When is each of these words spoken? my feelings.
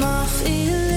my 0.00 0.26
feelings. 0.26 0.95